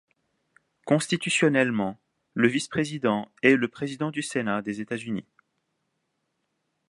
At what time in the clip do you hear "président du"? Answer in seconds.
3.67-4.23